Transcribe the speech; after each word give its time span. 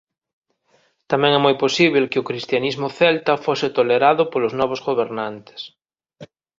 Tamén 1.11 1.31
é 1.33 1.39
moi 1.45 1.55
posíbel 1.63 2.09
que 2.11 2.21
o 2.21 2.27
cristianismo 2.29 2.87
celta 2.97 3.41
fose 3.45 3.67
tolerado 3.77 4.21
polos 4.31 4.53
novos 4.59 4.79
gobernantes. 4.87 5.61